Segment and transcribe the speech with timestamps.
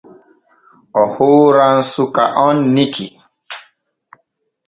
[1.01, 3.05] O hooran suka on Niki.